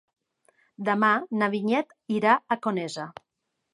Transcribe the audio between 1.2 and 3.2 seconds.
na Vinyet irà a Conesa.